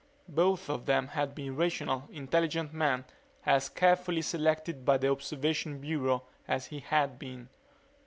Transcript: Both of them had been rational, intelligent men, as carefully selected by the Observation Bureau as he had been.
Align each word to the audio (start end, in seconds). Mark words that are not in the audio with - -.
Both 0.29 0.67
of 0.67 0.87
them 0.87 1.09
had 1.09 1.35
been 1.35 1.55
rational, 1.55 2.09
intelligent 2.11 2.73
men, 2.73 3.05
as 3.45 3.69
carefully 3.69 4.23
selected 4.23 4.83
by 4.83 4.97
the 4.97 5.11
Observation 5.11 5.77
Bureau 5.79 6.23
as 6.47 6.65
he 6.65 6.79
had 6.79 7.19
been. 7.19 7.49